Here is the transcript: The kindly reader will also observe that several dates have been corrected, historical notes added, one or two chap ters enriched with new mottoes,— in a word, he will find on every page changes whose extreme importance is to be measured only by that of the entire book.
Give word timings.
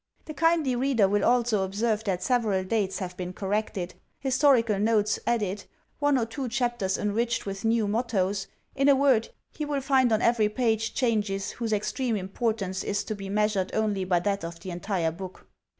The 0.25 0.33
kindly 0.33 0.75
reader 0.75 1.07
will 1.07 1.23
also 1.23 1.63
observe 1.63 2.05
that 2.05 2.23
several 2.23 2.63
dates 2.63 2.97
have 2.97 3.15
been 3.15 3.33
corrected, 3.33 3.93
historical 4.19 4.79
notes 4.79 5.19
added, 5.27 5.65
one 5.99 6.17
or 6.17 6.25
two 6.25 6.49
chap 6.49 6.79
ters 6.79 6.97
enriched 6.97 7.45
with 7.45 7.63
new 7.63 7.87
mottoes,— 7.87 8.47
in 8.75 8.89
a 8.89 8.95
word, 8.95 9.29
he 9.51 9.63
will 9.63 9.79
find 9.81 10.11
on 10.11 10.23
every 10.23 10.49
page 10.49 10.95
changes 10.95 11.51
whose 11.51 11.71
extreme 11.71 12.15
importance 12.15 12.83
is 12.83 13.03
to 13.03 13.13
be 13.13 13.29
measured 13.29 13.75
only 13.75 14.03
by 14.03 14.19
that 14.21 14.43
of 14.43 14.59
the 14.61 14.71
entire 14.71 15.11
book. 15.11 15.45